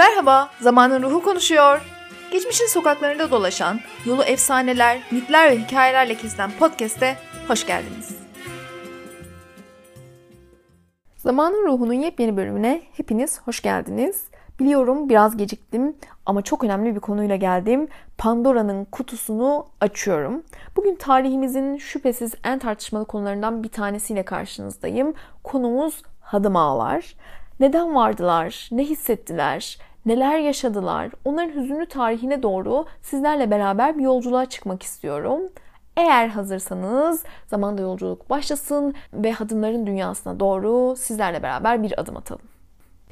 [0.00, 1.80] Merhaba, Zamanın Ruhu konuşuyor.
[2.32, 7.16] Geçmişin sokaklarında dolaşan, yolu efsaneler, mitler ve hikayelerle kesilen podcast'e
[7.48, 8.18] hoş geldiniz.
[11.16, 14.24] Zamanın Ruhu'nun yepyeni bölümüne hepiniz hoş geldiniz.
[14.60, 17.88] Biliyorum biraz geciktim ama çok önemli bir konuyla geldim.
[18.18, 20.42] Pandora'nın kutusunu açıyorum.
[20.76, 25.14] Bugün tarihimizin şüphesiz en tartışmalı konularından bir tanesiyle karşınızdayım.
[25.44, 27.14] Konumuz hadım ağlar.
[27.60, 28.68] Neden vardılar?
[28.72, 29.78] Ne hissettiler?
[30.06, 31.10] Neler yaşadılar?
[31.24, 35.40] Onların hüzünlü tarihine doğru sizlerle beraber bir yolculuğa çıkmak istiyorum.
[35.96, 42.42] Eğer hazırsanız zamanda yolculuk başlasın ve hadımların dünyasına doğru sizlerle beraber bir adım atalım.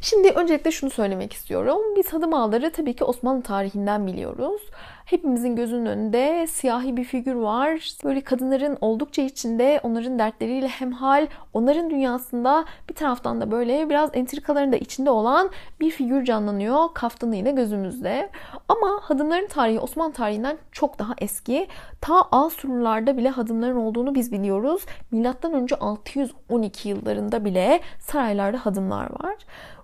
[0.00, 1.78] Şimdi öncelikle şunu söylemek istiyorum.
[1.96, 4.62] Biz hadım ağları tabii ki Osmanlı tarihinden biliyoruz.
[5.08, 7.92] Hepimizin gözünün önünde siyahi bir figür var.
[8.04, 14.72] Böyle kadınların oldukça içinde onların dertleriyle hemhal, onların dünyasında bir taraftan da böyle biraz entrikaların
[14.72, 18.30] da içinde olan bir figür canlanıyor kaftanıyla gözümüzde.
[18.68, 21.66] Ama hadımların tarihi Osmanlı tarihinden çok daha eski.
[22.00, 24.82] Ta Asurlularda bile hadımların olduğunu biz biliyoruz.
[25.10, 29.36] Milattan önce 612 yıllarında bile saraylarda hadımlar var.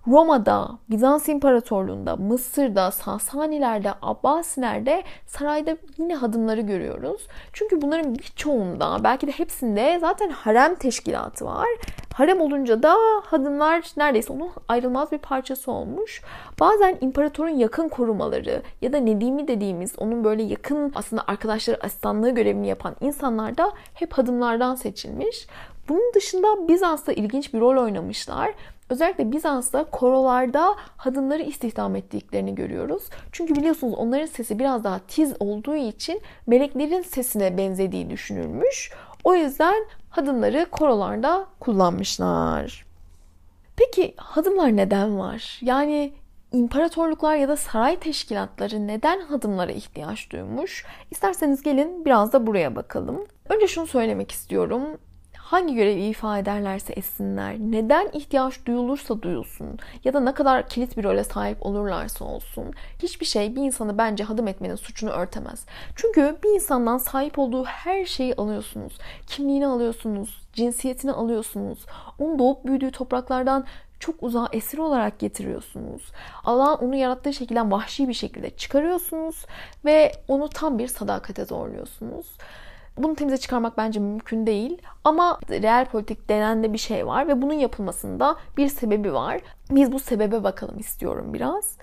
[0.07, 7.27] Roma'da, Bizans İmparatorluğu'nda, Mısır'da, Sasanilerde, Abbasilerde sarayda yine hadımları görüyoruz.
[7.53, 11.69] Çünkü bunların birçoğunda, belki de hepsinde zaten harem teşkilatı var.
[12.15, 16.23] Harem olunca da hadımlar neredeyse onun ayrılmaz bir parçası olmuş.
[16.61, 22.69] Bazen imparatorun yakın korumaları ya da Nedimi dediğimiz onun böyle yakın aslında arkadaşları asistanlığı görevini
[22.69, 25.47] yapan insanlar da hep hadımlardan seçilmiş.
[25.89, 28.55] Bunun dışında Bizans'ta ilginç bir rol oynamışlar.
[28.91, 33.03] Özellikle Bizans'ta korolarda hadımları istihdam ettiklerini görüyoruz.
[33.33, 38.93] Çünkü biliyorsunuz onların sesi biraz daha tiz olduğu için meleklerin sesine benzediği düşünülmüş.
[39.25, 39.75] O yüzden
[40.11, 42.87] hadımları korolarda kullanmışlar.
[43.77, 45.59] Peki hadımlar neden var?
[45.63, 46.13] Yani
[46.53, 50.87] imparatorluklar ya da saray teşkilatları neden hadımlara ihtiyaç duymuş?
[51.11, 53.25] İsterseniz gelin biraz da buraya bakalım.
[53.49, 54.83] Önce şunu söylemek istiyorum
[55.55, 61.05] hangi görevi ifa ederlerse etsinler, neden ihtiyaç duyulursa duyulsun ya da ne kadar kilit bir
[61.05, 62.73] role sahip olurlarsa olsun
[63.03, 65.67] hiçbir şey bir insanı bence hadım etmenin suçunu örtemez.
[65.97, 68.99] Çünkü bir insandan sahip olduğu her şeyi alıyorsunuz.
[69.27, 71.87] Kimliğini alıyorsunuz, cinsiyetini alıyorsunuz.
[72.19, 73.65] Onun doğup büyüdüğü topraklardan
[74.01, 76.03] çok uzağa esir olarak getiriyorsunuz.
[76.45, 79.47] Allah onu yarattığı şekilden vahşi bir şekilde çıkarıyorsunuz
[79.85, 82.27] ve onu tam bir sadakate zorluyorsunuz.
[82.99, 84.83] Bunu temize çıkarmak bence mümkün değil.
[85.05, 89.41] Ama real politik denen de bir şey var ve bunun yapılmasında bir sebebi var.
[89.71, 91.77] Biz bu sebebe bakalım istiyorum biraz.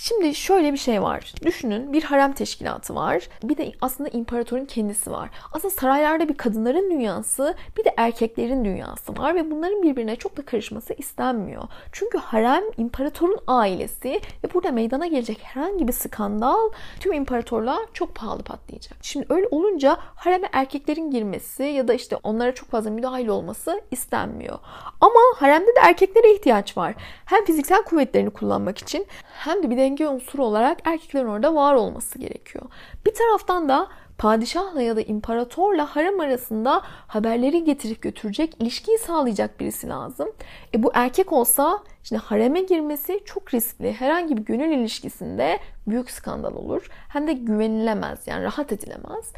[0.00, 1.32] Şimdi şöyle bir şey var.
[1.44, 3.28] Düşünün bir harem teşkilatı var.
[3.42, 5.30] Bir de aslında imparatorun kendisi var.
[5.52, 10.42] Aslında saraylarda bir kadınların dünyası bir de erkeklerin dünyası var ve bunların birbirine çok da
[10.42, 11.62] karışması istenmiyor.
[11.92, 16.70] Çünkü harem imparatorun ailesi ve burada meydana gelecek herhangi bir skandal
[17.00, 18.98] tüm imparatorluğa çok pahalı patlayacak.
[19.02, 24.58] Şimdi öyle olunca hareme erkeklerin girmesi ya da işte onlara çok fazla müdahale olması istenmiyor.
[25.00, 26.94] Ama haremde de erkeklere ihtiyaç var.
[27.24, 29.06] Hem fiziksel kuvvetlerini kullanmak için
[29.38, 32.64] hem de bir de denge unsuru olarak erkeklerin orada var olması gerekiyor.
[33.06, 33.88] Bir taraftan da
[34.18, 40.28] padişahla ya da imparatorla harem arasında haberleri getirip götürecek, ilişkiyi sağlayacak birisi lazım.
[40.74, 43.92] E bu erkek olsa şimdi hareme girmesi çok riskli.
[43.92, 46.90] Herhangi bir gönül ilişkisinde büyük skandal olur.
[47.08, 49.32] Hem de güvenilemez yani rahat edilemez.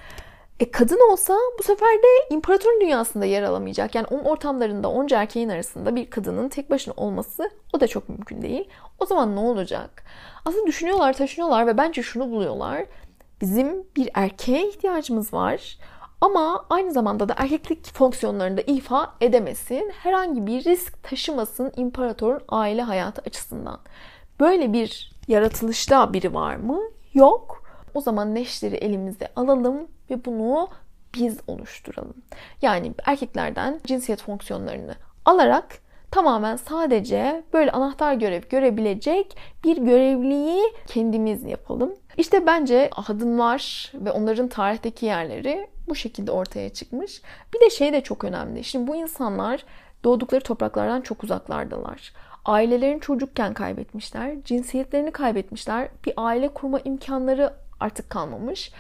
[0.60, 3.94] E kadın olsa bu sefer de imparatorun dünyasında yer alamayacak.
[3.94, 8.43] Yani onun ortamlarında onca erkeğin arasında bir kadının tek başına olması o da çok mümkün
[8.43, 8.69] değil.
[8.99, 10.04] O zaman ne olacak?
[10.44, 12.84] Aslında düşünüyorlar, taşınıyorlar ve bence şunu buluyorlar.
[13.41, 15.78] Bizim bir erkeğe ihtiyacımız var.
[16.20, 19.91] Ama aynı zamanda da erkeklik fonksiyonlarını da ifa edemesin.
[19.91, 23.78] Herhangi bir risk taşımasın imparatorun aile hayatı açısından.
[24.41, 26.81] Böyle bir yaratılışta biri var mı?
[27.15, 27.62] Yok.
[27.94, 30.69] O zaman neşleri elimizde alalım ve bunu
[31.15, 32.15] biz oluşturalım.
[32.62, 34.94] Yani erkeklerden cinsiyet fonksiyonlarını
[35.25, 35.78] alarak
[36.10, 41.93] tamamen sadece böyle anahtar görev görebilecek bir görevliyi kendimiz yapalım.
[42.17, 47.23] İşte bence hadımlar ve onların tarihteki yerleri bu şekilde ortaya çıkmış.
[47.55, 48.64] Bir de şey de çok önemli.
[48.64, 49.64] Şimdi bu insanlar
[50.05, 52.12] doğdukları topraklardan çok uzaklardalar.
[52.44, 58.73] Ailelerini çocukken kaybetmişler, cinsiyetlerini kaybetmişler, bir aile kurma imkanları artık kalmamış.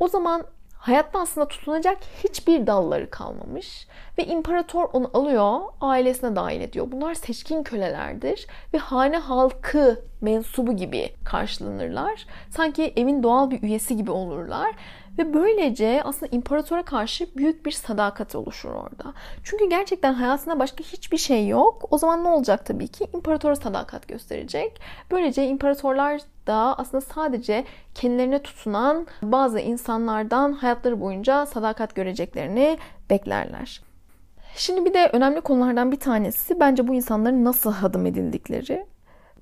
[0.00, 0.44] O zaman
[0.82, 3.86] hayatta aslında tutunacak hiçbir dalları kalmamış
[4.18, 6.86] ve imparator onu alıyor, ailesine dahil ediyor.
[6.92, 12.26] Bunlar seçkin kölelerdir ve hane halkı mensubu gibi karşılanırlar.
[12.50, 14.72] Sanki evin doğal bir üyesi gibi olurlar
[15.18, 19.14] Ve böylece aslında imparatora karşı büyük bir sadakat oluşur orada.
[19.44, 21.88] Çünkü gerçekten hayatında başka hiçbir şey yok.
[21.90, 23.06] O zaman ne olacak tabii ki?
[23.14, 24.80] İmparatora sadakat gösterecek.
[25.10, 27.64] Böylece imparatorlar da aslında sadece
[27.94, 32.78] kendilerine tutunan bazı insanlardan hayatları boyunca sadakat göreceklerini
[33.10, 33.82] beklerler.
[34.56, 38.86] Şimdi bir de önemli konulardan bir tanesi bence bu insanların nasıl hadım edildikleri.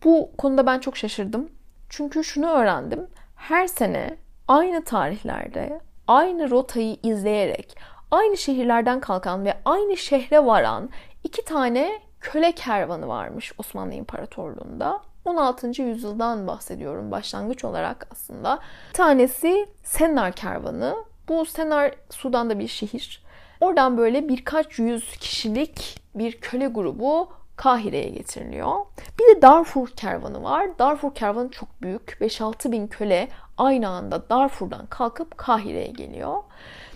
[0.04, 1.48] Bu konuda ben çok şaşırdım.
[1.88, 3.06] Çünkü şunu öğrendim.
[3.36, 4.16] Her sene
[4.50, 7.76] aynı tarihlerde aynı rotayı izleyerek
[8.10, 10.90] aynı şehirlerden kalkan ve aynı şehre varan
[11.24, 15.00] iki tane köle kervanı varmış Osmanlı İmparatorluğu'nda.
[15.24, 15.82] 16.
[15.82, 18.58] yüzyıldan bahsediyorum başlangıç olarak aslında.
[18.88, 20.96] Bir tanesi Sennar kervanı.
[21.28, 23.24] Bu Sennar Sudan'da bir şehir.
[23.60, 27.28] Oradan böyle birkaç yüz kişilik bir köle grubu
[27.60, 28.72] Kahire'ye getiriliyor.
[29.18, 30.78] Bir de Darfur kervanı var.
[30.78, 32.16] Darfur kervanı çok büyük.
[32.20, 33.28] 5-6 bin köle
[33.58, 36.36] aynı anda Darfur'dan kalkıp Kahire'ye geliyor.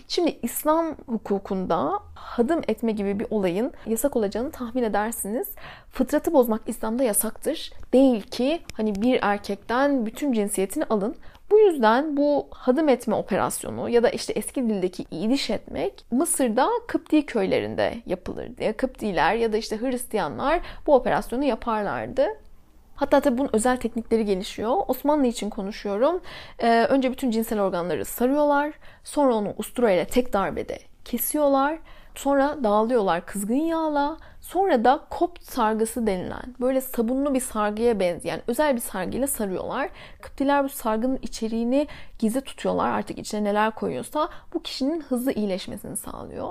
[0.07, 5.47] Şimdi İslam hukukunda hadım etme gibi bir olayın yasak olacağını tahmin edersiniz.
[5.91, 7.73] Fıtratı bozmak İslam'da yasaktır.
[7.93, 11.15] Değil ki hani bir erkekten bütün cinsiyetini alın.
[11.51, 17.25] Bu yüzden bu hadım etme operasyonu ya da işte eski dildeki iyiliş etmek Mısır'da Kıpti
[17.25, 18.63] köylerinde yapılırdı.
[18.63, 22.27] Ya Kıptiler ya da işte Hristiyanlar bu operasyonu yaparlardı.
[22.95, 24.75] Hatta tabii bunun özel teknikleri gelişiyor.
[24.87, 26.21] Osmanlı için konuşuyorum.
[26.59, 28.73] Ee, önce bütün cinsel organları sarıyorlar.
[29.03, 31.79] Sonra onu ustura ile tek darbede kesiyorlar.
[32.15, 34.17] Sonra dağılıyorlar kızgın yağla.
[34.41, 39.89] Sonra da kopt sargısı denilen böyle sabunlu bir sargıya benzeyen özel bir sargıyla sarıyorlar.
[40.21, 41.87] Kıptiler bu sargının içeriğini
[42.19, 42.89] gizli tutuyorlar.
[42.89, 46.49] Artık içine neler koyuyorsa bu kişinin hızlı iyileşmesini sağlıyor.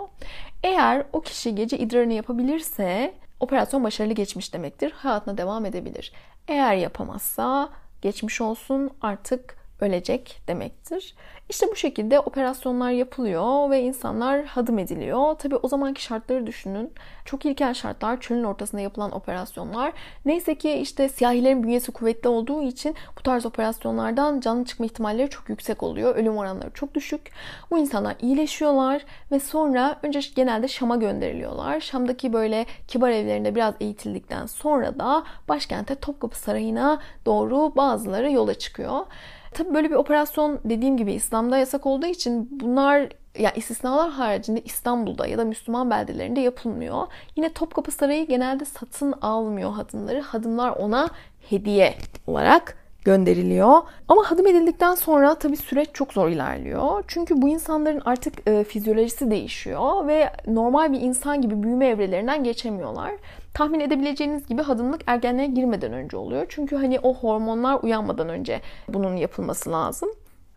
[0.62, 4.92] Eğer o kişi gece idrarını yapabilirse operasyon başarılı geçmiş demektir.
[4.92, 6.12] Hayatına devam edebilir.
[6.48, 7.68] Eğer yapamazsa
[8.02, 11.14] geçmiş olsun artık ölecek demektir.
[11.48, 15.34] İşte bu şekilde operasyonlar yapılıyor ve insanlar hadım ediliyor.
[15.34, 16.92] Tabi o zamanki şartları düşünün.
[17.24, 19.92] Çok ilkel şartlar, çölün ortasında yapılan operasyonlar.
[20.24, 25.48] Neyse ki işte siyahilerin bünyesi kuvvetli olduğu için bu tarz operasyonlardan canlı çıkma ihtimalleri çok
[25.48, 26.16] yüksek oluyor.
[26.16, 27.30] Ölüm oranları çok düşük.
[27.70, 31.80] Bu insanlar iyileşiyorlar ve sonra önce genelde Şam'a gönderiliyorlar.
[31.80, 39.06] Şam'daki böyle kibar evlerinde biraz eğitildikten sonra da başkente Topkapı Sarayı'na doğru bazıları yola çıkıyor.
[39.54, 43.08] Tabi böyle bir operasyon dediğim gibi İslam'da yasak olduğu için bunlar
[43.38, 47.06] yani istisnalar haricinde İstanbul'da ya da Müslüman beldelerinde yapılmıyor.
[47.36, 50.20] Yine Topkapı Sarayı genelde satın almıyor hadımları.
[50.20, 51.08] Hadımlar ona
[51.50, 51.94] hediye
[52.26, 53.82] olarak gönderiliyor.
[54.08, 57.04] Ama hadım edildikten sonra tabii süreç çok zor ilerliyor.
[57.08, 63.12] Çünkü bu insanların artık e, fizyolojisi değişiyor ve normal bir insan gibi büyüme evrelerinden geçemiyorlar.
[63.54, 66.46] Tahmin edebileceğiniz gibi hadımlık ergenliğe girmeden önce oluyor.
[66.48, 70.10] Çünkü hani o hormonlar uyanmadan önce bunun yapılması lazım.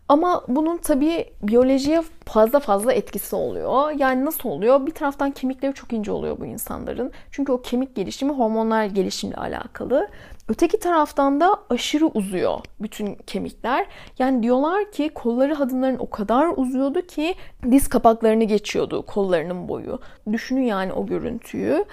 [0.08, 3.90] Ama bunun tabii biyolojiye fazla fazla etkisi oluyor.
[3.90, 4.86] Yani nasıl oluyor?
[4.86, 7.12] Bir taraftan kemikleri çok ince oluyor bu insanların.
[7.30, 10.08] Çünkü o kemik gelişimi hormonlar gelişimle alakalı.
[10.48, 13.86] Öteki taraftan da aşırı uzuyor bütün kemikler.
[14.18, 17.34] Yani diyorlar ki kolları hadınların o kadar uzuyordu ki
[17.70, 20.00] diz kapaklarını geçiyordu kollarının boyu.
[20.32, 21.84] Düşünün yani o görüntüyü.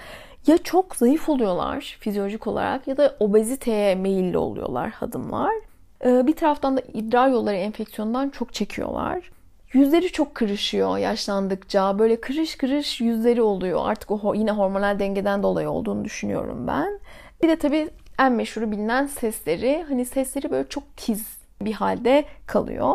[0.46, 5.54] Ya çok zayıf oluyorlar fizyolojik olarak ya da obeziteye meyilli oluyorlar hadımlar.
[6.04, 9.30] Ee, bir taraftan da idrar yolları enfeksiyondan çok çekiyorlar.
[9.72, 11.98] Yüzleri çok kırışıyor yaşlandıkça.
[11.98, 13.80] Böyle kırış kırış yüzleri oluyor.
[13.84, 17.00] Artık o yine hormonal dengeden dolayı olduğunu düşünüyorum ben.
[17.42, 17.88] Bir de tabii
[18.18, 19.84] en meşhuru bilinen sesleri.
[19.88, 22.94] Hani sesleri böyle çok tiz bir halde kalıyor.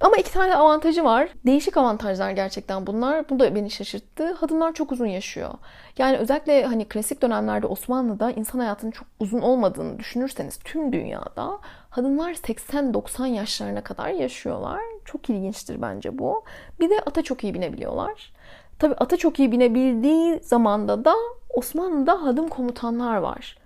[0.00, 1.28] Ama iki tane avantajı var.
[1.46, 3.28] Değişik avantajlar gerçekten bunlar.
[3.28, 4.36] Bu da beni şaşırttı.
[4.40, 5.50] Kadınlar çok uzun yaşıyor.
[5.98, 11.58] Yani özellikle hani klasik dönemlerde Osmanlı'da insan hayatının çok uzun olmadığını düşünürseniz tüm dünyada
[11.90, 14.80] kadınlar 80-90 yaşlarına kadar yaşıyorlar.
[15.04, 16.44] Çok ilginçtir bence bu.
[16.80, 18.32] Bir de ata çok iyi binebiliyorlar.
[18.78, 21.14] Tabi ata çok iyi binebildiği zamanda da
[21.54, 23.59] Osmanlı'da hadım komutanlar var.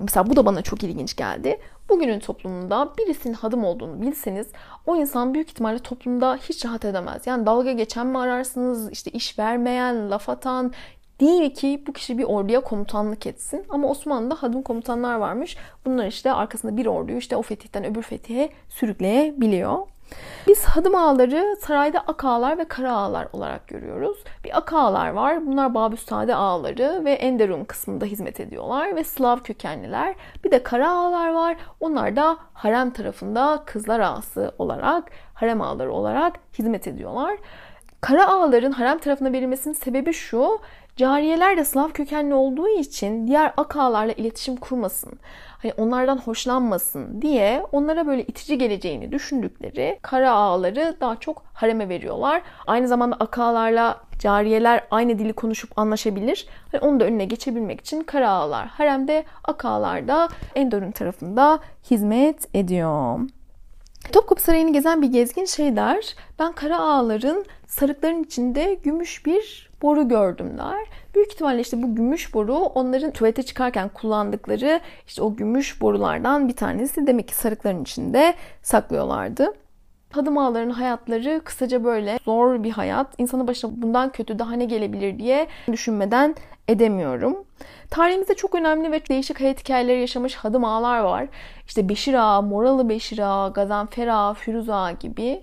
[0.00, 1.60] Mesela bu da bana çok ilginç geldi.
[1.88, 4.46] Bugünün toplumunda birisinin hadım olduğunu bilseniz
[4.86, 7.26] o insan büyük ihtimalle toplumda hiç rahat edemez.
[7.26, 10.72] Yani dalga geçen mi ararsınız, işte iş vermeyen, laf atan,
[11.20, 13.64] Değil ki bu kişi bir orduya komutanlık etsin.
[13.68, 15.56] Ama Osmanlı'da hadım komutanlar varmış.
[15.84, 19.78] Bunlar işte arkasında bir orduyu işte o fetihten öbür fetihe sürükleyebiliyor.
[20.46, 24.24] Biz hadım ağaları sarayda ak ağalar ve kara ağalar olarak görüyoruz.
[24.44, 25.46] Bir ak ağalar var.
[25.46, 30.14] Bunlar Babüstade ağaları ve Enderun kısmında hizmet ediyorlar ve Slav kökenliler.
[30.44, 31.56] Bir de kara ağalar var.
[31.80, 37.36] Onlar da harem tarafında kızlar ağası olarak, harem ağaları olarak hizmet ediyorlar.
[38.00, 40.60] Kara ağaların harem tarafına verilmesinin sebebi şu.
[40.96, 45.12] Cariyeler de Slav kökenli olduğu için diğer akalarla iletişim kurmasın,
[45.62, 52.42] hani onlardan hoşlanmasın diye onlara böyle itici geleceğini düşündükleri kara ağaları daha çok hareme veriyorlar.
[52.66, 56.46] Aynı zamanda akalarla cariyeler aynı dili konuşup anlaşabilir.
[56.72, 61.58] Hani onu da önüne geçebilmek için kara ağalar haremde, akalar da Endor'un tarafında
[61.90, 63.20] hizmet ediyor.
[64.12, 66.14] Topkapı Sarayı'nı gezen bir gezgin şey der.
[66.38, 70.78] Ben kara ağaların sarıkların içinde gümüş bir boru gördüm der.
[71.14, 76.56] Büyük ihtimalle işte bu gümüş boru onların tuvalete çıkarken kullandıkları işte o gümüş borulardan bir
[76.56, 77.06] tanesi.
[77.06, 79.54] Demek ki sarıkların içinde saklıyorlardı.
[80.12, 83.06] Hadım ağaların hayatları kısaca böyle zor bir hayat.
[83.18, 86.34] İnsanın başına bundan kötü daha ne gelebilir diye düşünmeden
[86.68, 87.44] edemiyorum.
[87.90, 91.26] Tarihimizde çok önemli ve değişik hayat hikayeleri yaşamış hadım ağalar var.
[91.66, 95.42] İşte Beşir Ağa, Moralı Beşir Ağa, Gazanfer Ağa, Firuz Ağa gibi.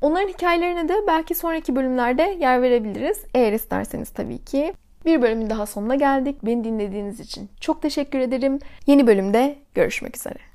[0.00, 3.24] Onların hikayelerine de belki sonraki bölümlerde yer verebiliriz.
[3.34, 4.74] Eğer isterseniz tabii ki.
[5.04, 6.36] Bir bölümün daha sonuna geldik.
[6.42, 8.58] Beni dinlediğiniz için çok teşekkür ederim.
[8.86, 10.49] Yeni bölümde görüşmek üzere.